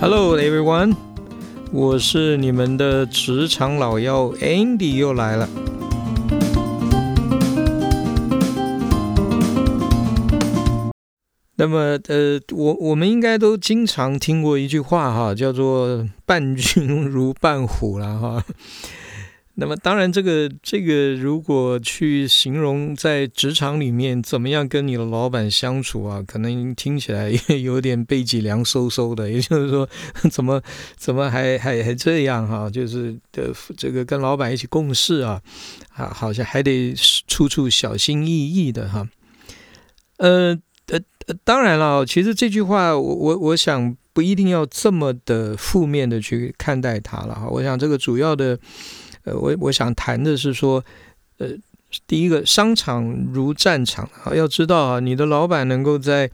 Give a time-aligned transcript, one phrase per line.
[0.00, 0.96] Hello everyone，
[1.72, 5.46] 我是你们的职场老妖 Andy 又来了。
[11.56, 18.44] 那么，呃，我我们应该都经常听过一句话哈，叫做“伴君如伴虎”了哈。
[19.60, 29.28] 那么，当然，这个这个，如果去形容在职场里面怎么样跟你的老板相处啊，可能听起来也有点背脊凉飕飕的。
[29.30, 29.86] 也就是说，
[30.30, 30.62] 怎么
[30.96, 32.70] 怎么还还还这样哈？
[32.70, 35.42] 就是的，这个跟老板一起共事啊，
[35.90, 36.94] 啊，好像还得
[37.26, 39.06] 处处小心翼翼的哈。
[40.16, 40.98] 呃呃，
[41.44, 47.46] 当然了，其实这句话，我我我想不一定要这么的负面的去看待它了哈。
[47.50, 48.58] 我想这个主要的。
[49.34, 50.84] 我我想谈的是说，
[51.38, 51.48] 呃，
[52.06, 56.30] 第一个，商场如战场啊，要知道啊，你的老板能够在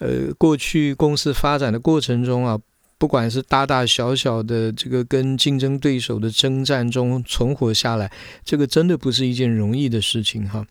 [0.00, 2.58] 呃过去公司发展的过程中啊，
[2.98, 8.10] 不管是大大小小的这个跟竞争对手的征战中存活下来，
[8.44, 10.66] 这个真的不是一件容易的事情哈。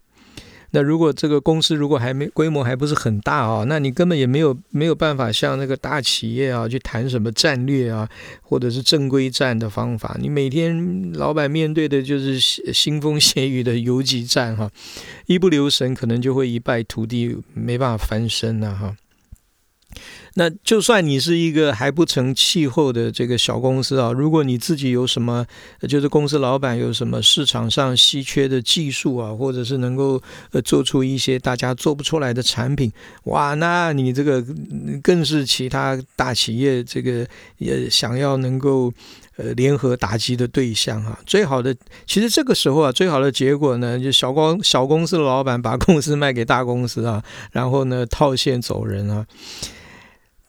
[0.71, 8.09] 那如果这个公司如果还没规模还不是很大啊，那你根本也没有没有办法像那个大企业啊去谈什么战略啊，
[8.41, 10.17] 或者是正规战的方法。
[10.19, 14.71] 你每天老板面对的就是腥风血雨的游击战哈，
[15.25, 18.95] 一不留神可能就会一败涂地，没办法翻身了哈。
[20.35, 25.45] 那就算你是一个还不成气候的这个小公司啊，如果你自己有什么，
[25.89, 30.21] 就是公司老板有什么市场上稀缺的技术啊，或者是能够
[30.51, 32.89] 呃做出一些大家做不出来的产品，
[33.25, 34.41] 哇，那你这个
[35.03, 37.27] 更是其他大企业这个
[37.57, 38.91] 也想要能够
[39.35, 41.19] 呃联合打击的对象哈。
[41.25, 47.21] 最好的，其实这个时候啊，最好的结果呢，就小公小公司的老板把公司卖给大公司啊，
[47.51, 49.25] 然后呢套现走人啊。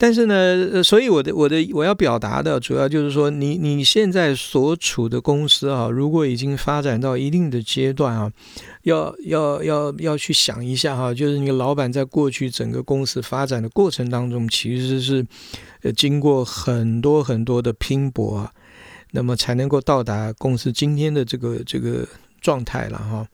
[0.03, 8.33] 但是呢，所以我的我的我要表达的主要就是说，你你现在所处的公司啊，如果已经发展到一定的阶段啊，
[8.83, 15.25] 要要要要去想一下哈，就是你老板在过去整个公司发展的过程当中，其实是
[15.95, 18.51] 经过很多很多的拼搏啊，
[19.13, 22.05] 那么才能够到达公司今天的这个这个
[22.41, 23.25] 状态了哈。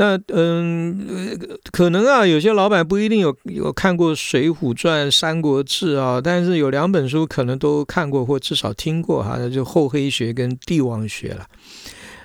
[0.00, 1.36] 那嗯，
[1.72, 11.46] 可能啊，有些老板不一定有有看过《水浒传》《三国志》啊，但是有两本书可能都看过或至少听过哈，那就厚黑学跟帝王学了。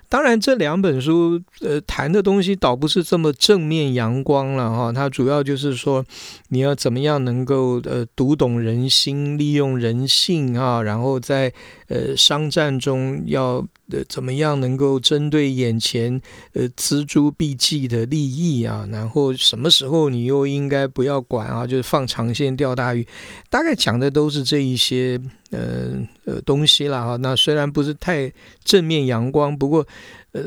[0.07, 6.05] 当然，这两本书呃谈的东西倒不是这么正面阳光了哈，它主要就是说
[6.49, 11.51] 你要怎么样能够呃读懂人心，利用人性啊，然后在
[11.87, 13.65] 呃商战中要。
[14.07, 16.21] 怎么样能够针对眼前
[16.53, 18.87] 呃锱铢必计的利益啊？
[18.89, 21.67] 然后什么时候你又应该不要管啊？
[21.67, 23.05] 就是放长线钓大鱼，
[23.49, 25.19] 大概讲的都是这一些
[25.51, 25.91] 呃
[26.25, 27.17] 呃东西了哈。
[27.17, 28.31] 那虽然不是太
[28.63, 29.85] 正面阳光，不过
[30.31, 30.41] 呃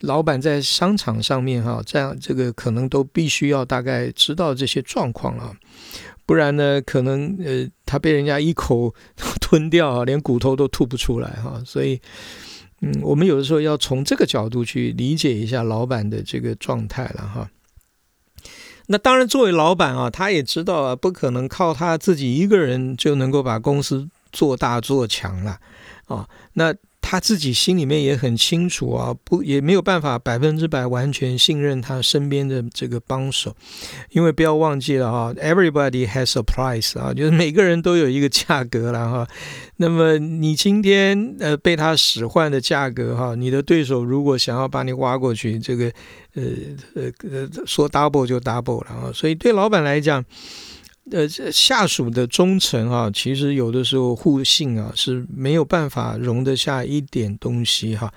[0.00, 5.52] 老板在商场上面哈，这样这个可能都必须要大概知道这些状况啊，
[6.24, 8.94] 不然呢，可能呃他被人家一口
[9.40, 12.00] 吞掉啊，连骨头都吐不出来哈，所以。
[12.84, 17.48] 嗯，我们有的时候要从这个角度去理解一下老板的这个状态了哈。
[18.88, 25.60] 那当然，作为老板啊，他也知道啊，不可能靠他自己一个人就能够把公司做大做强了
[26.06, 26.28] 啊。
[26.54, 26.74] 那
[27.12, 33.54] 他自己心里面也很清楚啊，不也没有办法百分之百完全信任他身边的这个帮手，
[34.12, 39.28] 因为不要忘记了哈，everybody has a price 啊，就是每个人都有一个价格了哈。
[39.76, 45.92] 那么你今天呃被他使唤的价格哈，你的对手如果想要把你挖过去，这个
[46.34, 46.42] 呃
[46.94, 49.12] 呃呃说 double 就 double 了啊。
[49.12, 50.24] 所以对老板来讲。
[51.10, 58.12] 呃，下属的忠诚啊，其实有的时候互信啊是没有办法容得下一点东西哈。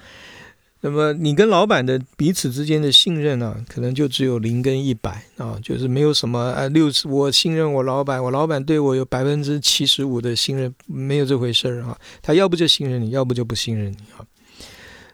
[0.81, 11.97] 那么你跟老板的彼此之间的信任呢，可能就只有零跟一百啊，就是没有什么呃六十，我信任我老板，我老板对我有百分之七十五的信任，没有这回事儿哈。
[12.21, 14.23] 他要不就信任你，要不就不信任你哈。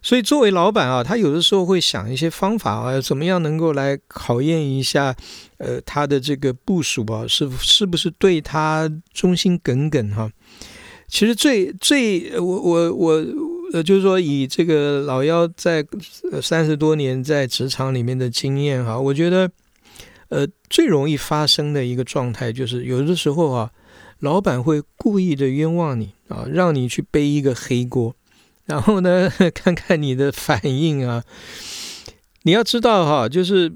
[0.03, 5.15] 所以，作为老板啊，他有的时候会想一些方法啊，怎么样能够来考验一下，
[5.57, 10.31] 呃，他的这个部署啊，是是不是对他忠心耿耿哈？
[11.07, 13.25] 其实最最我我我
[13.74, 15.86] 呃，就是说以这个老幺在
[16.42, 19.51] 三十多年在职场里面的经验哈，我觉得
[20.30, 23.69] 呃最容易发生的一个状态就是，有的时候啊，
[24.19, 28.15] 老板会故意的冤枉你啊，让你去背一个黑锅。
[28.71, 31.21] 然后呢，看看你的反应啊！
[32.44, 33.69] 你要知道哈，就是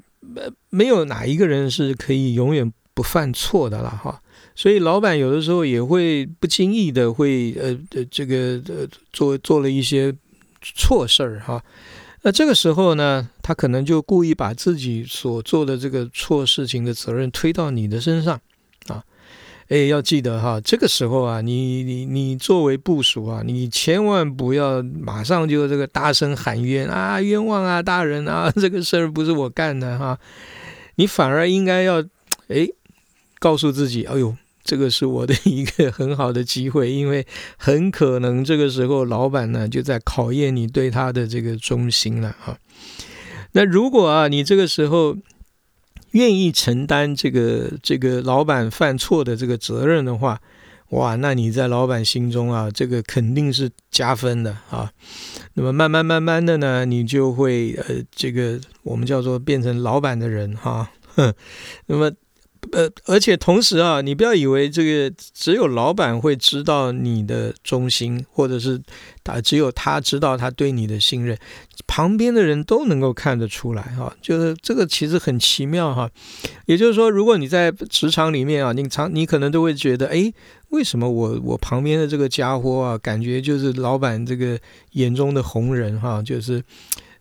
[0.69, 4.21] 没有哪一个人是可以永远不犯错的了哈。
[4.55, 10.15] 所以老板有的时候也会不经意的会呃呃这个呃做做了一些
[10.61, 11.61] 错事儿哈。
[12.21, 18.39] 那这个时候呢，他可能就故意把自己所做的这个错事情的责任推到你的身上，
[19.69, 30.19] 哎，要记得哈，这个时候啊，你你你作为部属啊，你千万不要马上就这个大声喊冤啊，冤枉啊，大人啊， 这个事儿不是我干的哈，
[30.95, 32.01] 你反而应该要
[32.47, 32.67] 哎
[33.39, 34.35] 告诉自己，哎呦。
[34.67, 42.57] 这个是我的一个很好的机会，因为很可能这个时候老板呢就在考验你对他的这个忠心了哈。
[43.51, 45.15] 那如果啊你这个时候
[46.15, 50.39] 愿意承担这个这个老板犯错的这个责任的话，
[50.89, 54.91] 哇，那你在老板心中啊这个肯定是加分的啊。
[55.53, 60.89] 那么慢慢慢慢的呢，你就会呃这个我们叫做变成老板的人哈。
[61.87, 62.11] 那么。
[62.71, 68.81] 呃，而且同时啊，你不要以为这个只有老板会知道你的忠心，或者是
[69.23, 71.37] 他只有他知道他对你的信任，
[71.87, 74.15] 旁边的人都能够看得出来哈。
[74.21, 76.09] 就是这个其实很奇妙哈。
[76.65, 80.31] 也就是说，如果你在职场里面啊，你常你可能都会觉得，哎，
[80.69, 84.59] 为什么我我旁边的这个家伙啊，感觉就是老板这个
[84.91, 86.63] 眼中的红人哈，就是。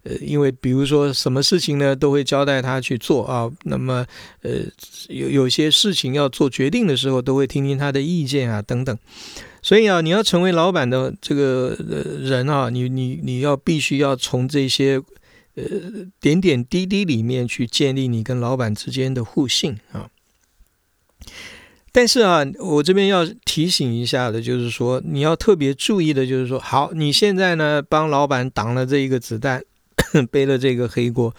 [0.05, 3.51] 呃，因为比如说什么事情呢，都会交代他去做啊。
[3.65, 4.07] 那么，
[4.43, 4.61] 呃，
[5.09, 8.97] 有有些事情要做决定的时候，都会听听他的意见啊，等等。
[9.63, 15.03] 所以啊，你要成为老板的这个呃人啊，你你你要必须要从这些
[15.55, 15.65] 呃
[16.21, 20.11] 点点滴滴里面去建立你跟老板之间的互信啊。
[21.93, 29.63] 但是啊，我这边要提醒一下的，就是说你要特别注意的，就是说，好，你现在呢帮老板挡了这一个子弹。
[30.31, 31.35] 背了这个黑锅，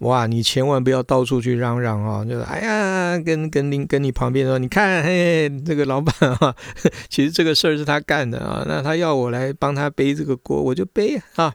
[0.00, 0.26] 哇！
[0.26, 2.24] 你千万不要到处去嚷嚷啊！
[2.24, 6.54] 就是哎呀，跟跟您跟你旁边说，你看，嘿，这个老板啊，
[7.08, 11.54] 其实这个事儿是他干的啊，那他要我来帮他背这个锅，我就背啊。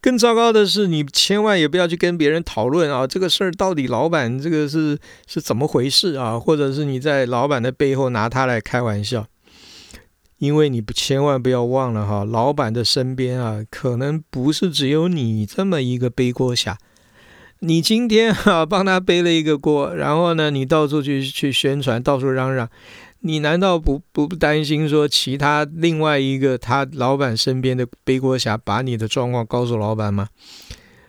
[0.00, 4.96] 更糟糕的是，你千万也不要去跟别人讨论啊，这个事儿到底老板这个是
[5.26, 6.38] 是怎么回事啊？
[6.38, 9.26] 或者是你在老板的背后拿他来开玩笑。
[10.38, 16.78] 因为你不千万不要忘了哈，老板的身边啊，可能不是只有你这么一个背锅侠。
[17.60, 22.68] 你今天哈 帮他背了一个锅，然后呢，你到处去去宣传，到处嚷嚷，
[23.20, 30.28] 你难道不不担心说其他另外一个他老板身边的背锅侠把你的状况告诉老板吗？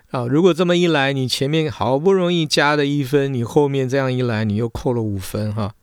[0.10, 5.74] 啊，如果这么一来，你前面好不容易加的一分，你后面这样一来，你又扣了五分哈。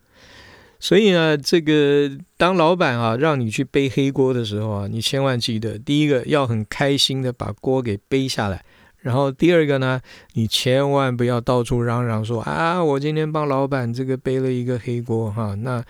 [0.86, 8.64] 所以呢，这个当老板啊，让你去背黑锅的时候啊，你千万记得，第一个要很开心的把锅给背下来，
[9.00, 10.00] 然后第二个呢，
[10.34, 15.84] 你千万不要到处嚷嚷说啊，我今天帮老板这个背了一个黑锅哈，那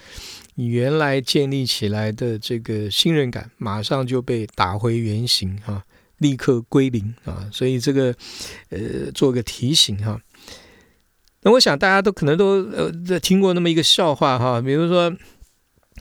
[0.54, 5.84] 你原来建立起来的这个信任感马上就被打回原形哈，
[6.16, 8.14] 立刻归零啊，所以这个
[8.70, 10.18] 呃，做个提醒哈。
[11.42, 15.12] 那我想大家都可能都呃在听过那么一个笑话哈，比如说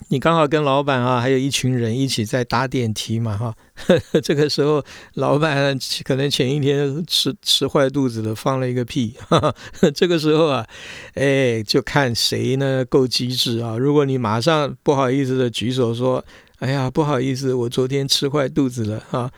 [0.10, 3.56] 你刚好跟老板啊，还有一群人一起在搭电梯嘛哈，
[4.24, 4.84] 这个时候
[5.14, 9.16] 老板可能前一天吃吃坏肚子了，放了一个屁，
[9.94, 10.66] 这个时候啊，
[11.14, 16.26] 哎就看谁呢够机智啊，如果你马上不好意思的举手说，
[16.60, 19.32] 哎呀不好意思，我昨天吃坏肚子了哈。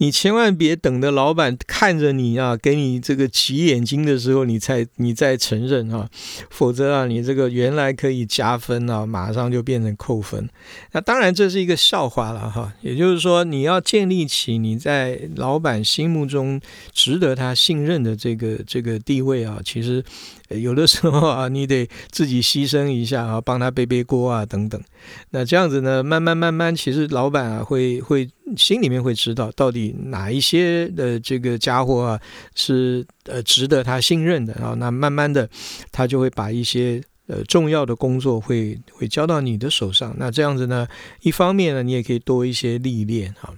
[0.00, 6.08] 你千万别等着老板看着你啊，给你这个挤眼睛的时候，你才你再承认啊，
[6.48, 10.48] 否则啊，你这个原来可以加分啊，马上就变成扣分。
[10.92, 16.58] 那当然这是一个笑话了哈，也就是说你要建立起你在老板心目中
[16.92, 20.02] 值得他信任的这个这个地位啊，其实
[20.50, 24.80] 有的时候 啊，你得自己牺牲一下啊，帮他背背锅啊等等。
[25.30, 28.28] 那这样子呢，慢慢慢慢，其实老板啊会会。
[28.56, 32.20] 心里面会知道到底哪一些的这个家伙啊
[32.56, 35.48] 是呃值得他信任的啊，那慢慢的
[35.92, 40.88] 他就会把一些呃重要的工作会会交到你的手上，那这样子呢，
[41.22, 43.54] 一方面呢你也可以多一些历练哈。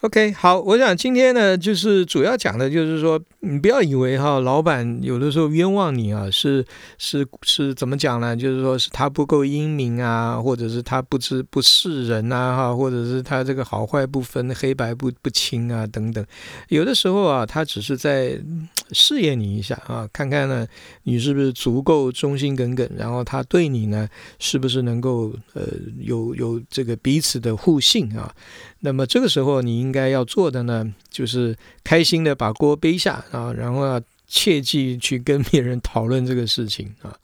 [0.00, 6.64] OK，好，我想今天呢，就是主要讲的，就是说，你不要以为哈，老板有的时候冤枉你啊，是
[6.96, 8.34] 是是怎么讲呢？
[8.34, 16.24] 就是说是他不够英明啊，或者是他不知不识人呐，哈，或者是他这个好坏不分、黑白不不清啊，等等。
[16.68, 18.40] 有的时候啊，他只是在
[18.92, 20.66] 试验你一下啊，看看呢，
[21.02, 24.08] 你是不是足够忠心耿耿，然后他对你呢，
[24.38, 25.62] 是不是能够呃
[25.98, 28.34] 有有这个彼此的互信啊？
[28.80, 37.14] 那么这个时候，你应该要做的呢，就是开心的把锅背下啊然后要切记去跟别人讨论这个事情啊。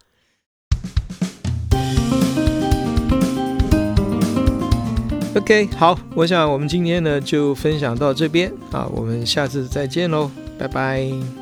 [5.36, 11.39] Ok 好我想我们今天呢就分享到这边啊我们下次再见喽拜拜。